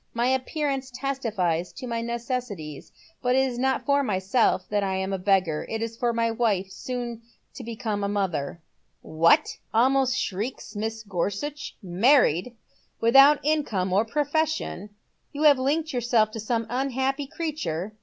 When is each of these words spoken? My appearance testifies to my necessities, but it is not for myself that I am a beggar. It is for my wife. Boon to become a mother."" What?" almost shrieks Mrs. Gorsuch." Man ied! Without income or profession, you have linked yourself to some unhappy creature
My 0.15 0.25
appearance 0.29 0.89
testifies 0.89 1.71
to 1.73 1.85
my 1.85 2.01
necessities, 2.01 2.91
but 3.21 3.35
it 3.35 3.47
is 3.47 3.59
not 3.59 3.85
for 3.85 4.01
myself 4.01 4.67
that 4.69 4.81
I 4.81 4.95
am 4.95 5.13
a 5.13 5.19
beggar. 5.19 5.67
It 5.69 5.83
is 5.83 5.95
for 5.95 6.11
my 6.11 6.31
wife. 6.31 6.73
Boon 6.87 7.21
to 7.53 7.63
become 7.63 8.03
a 8.03 8.07
mother."" 8.09 8.59
What?" 9.03 9.59
almost 9.75 10.17
shrieks 10.17 10.73
Mrs. 10.73 11.07
Gorsuch." 11.07 11.75
Man 11.83 12.23
ied! 12.25 12.53
Without 12.99 13.45
income 13.45 13.93
or 13.93 14.03
profession, 14.03 14.89
you 15.33 15.43
have 15.43 15.59
linked 15.59 15.93
yourself 15.93 16.31
to 16.31 16.39
some 16.39 16.65
unhappy 16.67 17.27
creature 17.27 17.93